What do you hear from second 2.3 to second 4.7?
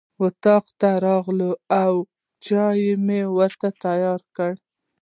چای مو تیار کړ.